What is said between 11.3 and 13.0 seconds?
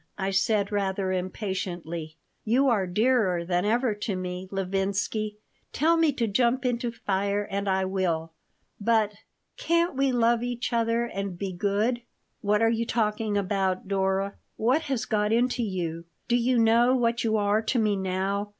be good?" "What are you